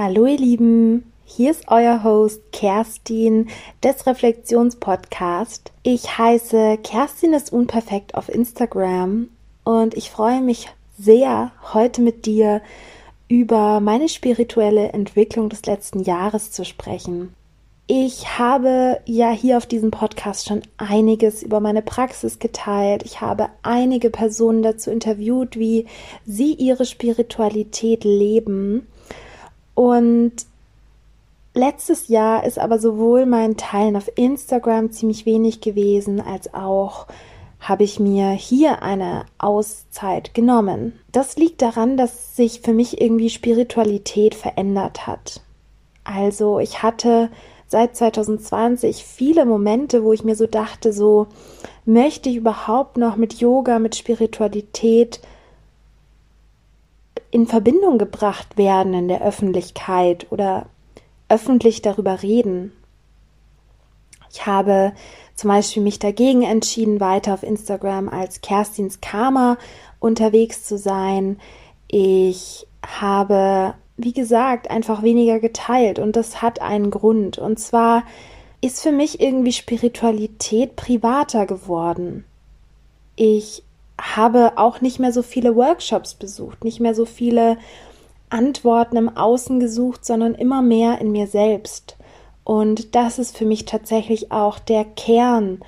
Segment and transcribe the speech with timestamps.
[0.00, 3.48] Hallo ihr Lieben, hier ist euer Host Kerstin
[3.82, 5.72] des Reflexionspodcast.
[5.82, 9.28] Ich heiße Kerstin ist unperfekt auf Instagram
[9.64, 12.62] und ich freue mich sehr, heute mit dir
[13.26, 17.34] über meine spirituelle Entwicklung des letzten Jahres zu sprechen.
[17.88, 23.02] Ich habe ja hier auf diesem Podcast schon einiges über meine Praxis geteilt.
[23.04, 25.86] Ich habe einige Personen dazu interviewt, wie
[26.24, 28.86] sie ihre Spiritualität leben.
[29.78, 30.32] Und
[31.54, 37.06] letztes Jahr ist aber sowohl mein Teilen auf Instagram ziemlich wenig gewesen, als auch
[37.60, 40.98] habe ich mir hier eine Auszeit genommen.
[41.12, 45.42] Das liegt daran, dass sich für mich irgendwie Spiritualität verändert hat.
[46.02, 47.30] Also ich hatte
[47.68, 51.28] seit 2020 viele Momente, wo ich mir so dachte, so
[51.84, 55.20] möchte ich überhaupt noch mit Yoga, mit Spiritualität
[57.30, 60.66] in Verbindung gebracht werden in der Öffentlichkeit oder
[61.28, 62.72] öffentlich darüber reden.
[64.30, 64.92] Ich habe
[65.34, 69.58] zum Beispiel mich dagegen entschieden, weiter auf Instagram als Kerstins Karma
[70.00, 71.38] unterwegs zu sein.
[71.88, 77.36] Ich habe wie gesagt, einfach weniger geteilt und das hat einen Grund.
[77.36, 78.04] Und zwar
[78.60, 82.24] ist für mich irgendwie Spiritualität privater geworden.
[83.16, 83.64] Ich
[84.00, 87.58] habe auch nicht mehr so viele Workshops besucht, nicht mehr so viele
[88.30, 91.96] Antworten im Außen gesucht, sondern immer mehr in mir selbst.
[92.44, 95.60] Und das ist für mich tatsächlich auch der Kern,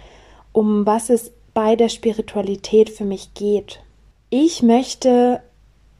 [0.52, 3.80] um was es bei der Spiritualität für mich geht.
[4.30, 5.42] Ich möchte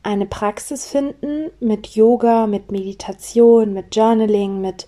[0.03, 4.87] eine Praxis finden mit Yoga, mit Meditation, mit Journaling, mit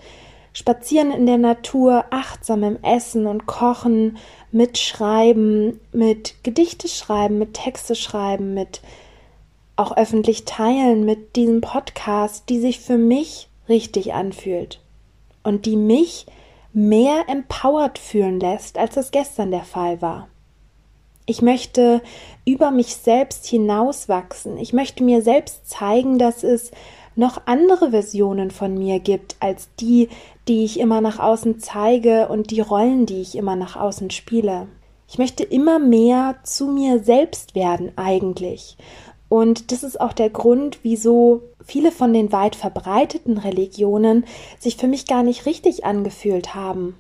[0.53, 4.19] Spazieren in der Natur, achtsamem Essen und Kochen,
[4.51, 8.83] mit Schreiben, mit Gedichte schreiben, mit Texte schreiben, mit
[9.77, 14.81] auch öffentlich teilen, mit diesem Podcast, die sich für mich richtig anfühlt
[15.43, 16.27] und die mich
[16.73, 20.29] mehr empowered fühlen lässt, als es gestern der Fall war.
[21.25, 22.03] Ich möchte
[22.45, 24.59] über mich selbst hinauswachsen.
[24.59, 26.73] Ich möchte mir selbst zeigen, dass es
[27.17, 30.09] noch andere Versionen von mir gibt als die,
[30.49, 34.69] die ich immer nach außen zeige und die Rollen, die ich immer nach außen spiele.
[35.09, 38.77] Ich möchte immer mehr zu mir selbst werden eigentlich.
[39.29, 44.25] Und das ist auch der Grund, wieso viele von den weit verbreiteten Religionen
[44.59, 46.97] sich für mich gar nicht richtig angefühlt haben.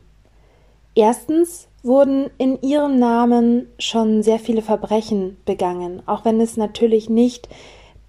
[0.94, 7.48] Erstens, wurden in ihrem Namen schon sehr viele Verbrechen begangen, auch wenn es natürlich nicht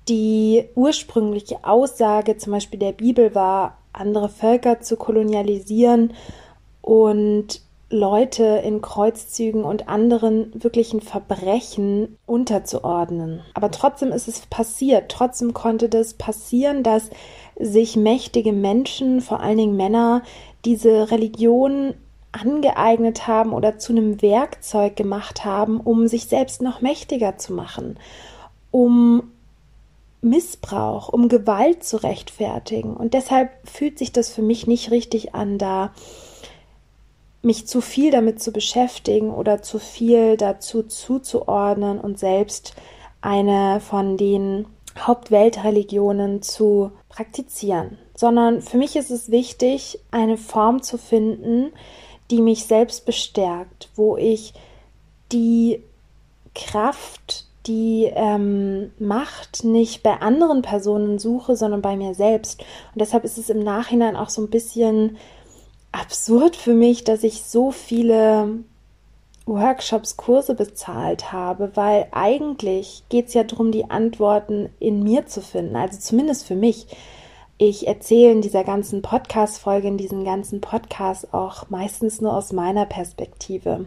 [0.08, 6.14] die ursprüngliche Aussage zum Beispiel der Bibel war, andere Völker zu kolonialisieren
[6.82, 13.42] und Leute in Kreuzzügen und anderen wirklichen Verbrechen unterzuordnen.
[13.54, 15.10] Aber trotzdem ist es passiert.
[15.10, 17.12] Trotzdem konnte das passieren, dass
[17.60, 20.24] sich mächtige Menschen, vor allen Dingen Männer,
[20.66, 21.94] diese Religion
[22.32, 28.00] angeeignet haben oder zu einem Werkzeug gemacht haben, um sich selbst noch mächtiger zu machen,
[28.72, 29.33] um
[30.24, 32.96] Missbrauch, um Gewalt zu rechtfertigen.
[32.96, 35.94] Und deshalb fühlt sich das für mich nicht richtig an, da
[37.42, 42.74] mich zu viel damit zu beschäftigen oder zu viel dazu zuzuordnen und selbst
[43.22, 44.66] eine von den
[44.98, 51.72] Hauptweltreligionen zu praktizieren, sondern für mich ist es wichtig, eine Form zu finden,
[52.32, 54.54] die mich selbst bestärkt, wo ich
[55.32, 55.84] die
[56.54, 62.62] Kraft, die ähm, Macht nicht bei anderen Personen suche, sondern bei mir selbst.
[62.94, 65.18] Und deshalb ist es im Nachhinein auch so ein bisschen
[65.92, 68.64] absurd für mich, dass ich so viele
[69.46, 75.42] Workshops, Kurse bezahlt habe, weil eigentlich geht es ja darum, die Antworten in mir zu
[75.42, 76.88] finden, also zumindest für mich.
[77.58, 82.86] Ich erzähle in dieser ganzen Podcast-Folge, in diesem ganzen Podcast auch meistens nur aus meiner
[82.86, 83.86] Perspektive.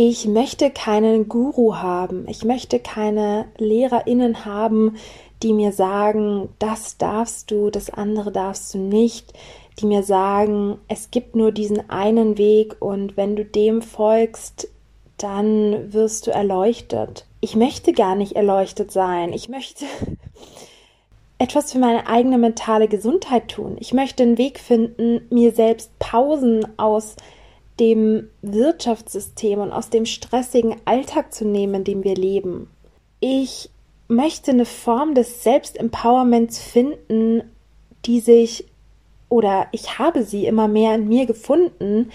[0.00, 2.28] Ich möchte keinen Guru haben.
[2.28, 4.94] Ich möchte keine LehrerInnen haben,
[5.42, 9.32] die mir sagen, das darfst du, das andere darfst du nicht.
[9.80, 14.68] Die mir sagen, es gibt nur diesen einen Weg und wenn du dem folgst,
[15.16, 17.26] dann wirst du erleuchtet.
[17.40, 19.32] Ich möchte gar nicht erleuchtet sein.
[19.32, 19.84] Ich möchte
[21.38, 23.76] etwas für meine eigene mentale Gesundheit tun.
[23.80, 27.16] Ich möchte einen Weg finden, mir selbst Pausen aus
[27.80, 32.70] dem Wirtschaftssystem und aus dem stressigen Alltag zu nehmen, in dem wir leben.
[33.20, 33.70] Ich
[34.08, 37.42] möchte eine Form des Selbstempowerments finden,
[38.04, 38.66] die sich
[39.28, 42.10] oder ich habe sie immer mehr in mir gefunden,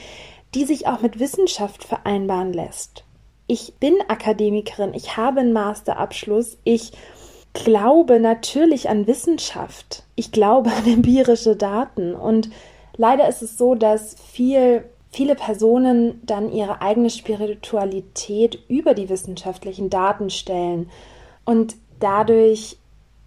[0.56, 3.04] die sich auch mit Wissenschaft vereinbaren lässt.
[3.45, 6.94] Ich bin Akademikerin, ich habe einen Masterabschluss, ich
[7.54, 10.04] glaube natürlich an Wissenschaft.
[10.15, 12.15] Ich glaube an empirische Daten.
[12.15, 12.50] Und
[12.98, 14.83] leider ist es so, dass viel,
[15.13, 20.89] viele Personen dann ihre eigene Spiritualität über die wissenschaftlichen Daten stellen
[21.45, 22.77] und dadurch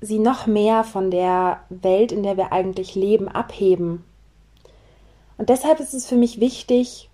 [0.00, 4.04] sie noch mehr von der Welt, in der wir eigentlich leben, abheben.
[5.38, 7.08] Und deshalb ist es für mich wichtig,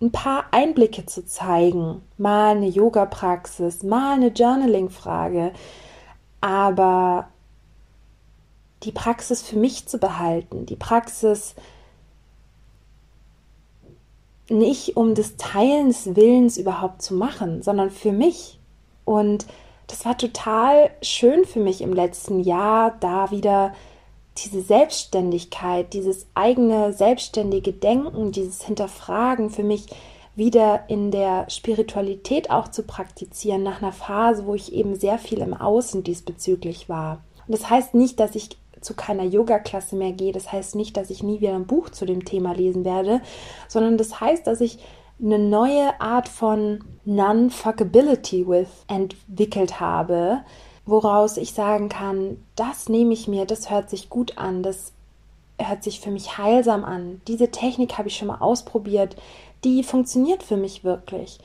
[0.00, 2.02] ein paar Einblicke zu zeigen.
[2.18, 5.52] Mal eine Yoga-Praxis, mal eine Journaling-Frage.
[6.40, 7.28] Aber
[8.82, 11.54] die Praxis für mich zu behalten, die Praxis
[14.50, 18.58] nicht um des Teilens Willens überhaupt zu machen, sondern für mich.
[19.04, 19.46] Und
[19.86, 23.72] das war total schön für mich im letzten Jahr, da wieder
[24.38, 29.86] diese Selbstständigkeit, dieses eigene selbstständige Denken, dieses Hinterfragen für mich
[30.36, 35.40] wieder in der Spiritualität auch zu praktizieren, nach einer Phase, wo ich eben sehr viel
[35.40, 37.22] im Außen diesbezüglich war.
[37.46, 38.50] Und das heißt nicht, dass ich
[38.80, 42.06] zu keiner Yoga-Klasse mehr gehe, das heißt nicht, dass ich nie wieder ein Buch zu
[42.06, 43.20] dem Thema lesen werde,
[43.68, 44.78] sondern das heißt, dass ich
[45.22, 50.40] eine neue Art von Non-Fuckability with entwickelt habe,
[50.86, 54.92] woraus ich sagen kann, das nehme ich mir, das hört sich gut an, das
[55.58, 57.20] hört sich für mich heilsam an.
[57.28, 59.16] Diese Technik habe ich schon mal ausprobiert,
[59.62, 61.38] die funktioniert für mich wirklich.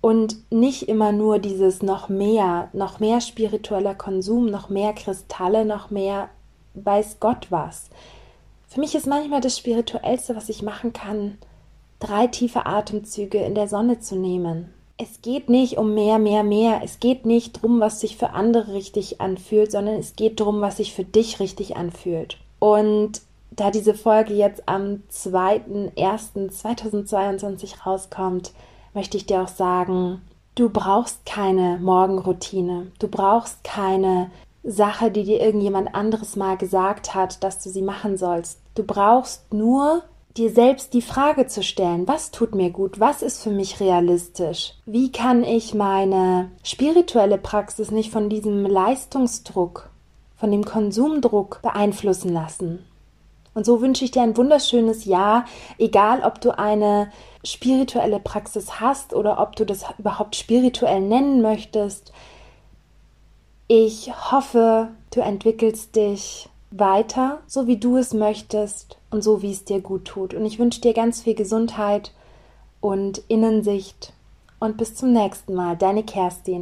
[0.00, 5.90] Und nicht immer nur dieses noch mehr, noch mehr spiritueller Konsum, noch mehr Kristalle, noch
[5.90, 6.28] mehr
[6.74, 7.90] weiß Gott was.
[8.68, 11.38] Für mich ist manchmal das Spirituellste, was ich machen kann,
[12.00, 14.72] drei tiefe Atemzüge in der Sonne zu nehmen.
[14.96, 16.80] Es geht nicht um mehr, mehr, mehr.
[16.84, 20.78] Es geht nicht darum, was sich für andere richtig anfühlt, sondern es geht darum, was
[20.78, 22.38] sich für dich richtig anfühlt.
[22.58, 23.20] Und
[23.50, 28.52] da diese Folge jetzt am 2.1.2022 rauskommt,
[28.94, 30.22] möchte ich dir auch sagen,
[30.54, 32.92] du brauchst keine Morgenroutine.
[32.98, 34.30] Du brauchst keine
[34.64, 38.60] Sache, die dir irgendjemand anderes mal gesagt hat, dass du sie machen sollst.
[38.74, 40.02] Du brauchst nur
[40.36, 44.74] dir selbst die Frage zu stellen, was tut mir gut, was ist für mich realistisch,
[44.86, 49.90] wie kann ich meine spirituelle Praxis nicht von diesem Leistungsdruck,
[50.36, 52.84] von dem Konsumdruck beeinflussen lassen.
[53.54, 55.44] Und so wünsche ich dir ein wunderschönes Jahr,
[55.76, 57.12] egal ob du eine
[57.44, 62.12] spirituelle Praxis hast oder ob du das überhaupt spirituell nennen möchtest.
[63.74, 69.64] Ich hoffe, du entwickelst dich weiter, so wie du es möchtest und so wie es
[69.64, 70.34] dir gut tut.
[70.34, 72.12] Und ich wünsche dir ganz viel Gesundheit
[72.82, 74.12] und Innensicht.
[74.60, 76.60] Und bis zum nächsten Mal, deine Kerstin.